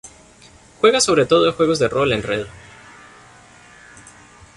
Juega 0.79 0.99
sobre 0.99 1.27
todo 1.27 1.47
a 1.47 1.51
juegos 1.53 1.77
de 1.77 1.87
rol 1.87 2.11
en 2.11 2.23
red. 2.23 2.47